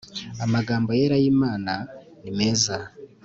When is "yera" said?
0.99-1.17